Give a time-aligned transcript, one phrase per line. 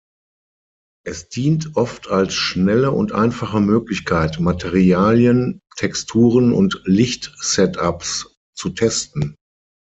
[1.05, 9.35] Es dient oft als schnelle und einfache Möglichkeit, Materialien, Texturen und Licht-Setups zu testen.